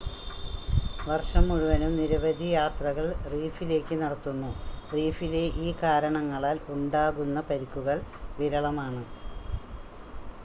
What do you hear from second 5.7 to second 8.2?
കാരണങ്ങളാൽ ഉണ്ടാകുന്ന പരിക്കുകൾ